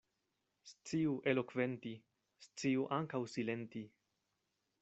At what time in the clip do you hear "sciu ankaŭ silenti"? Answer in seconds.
2.47-3.87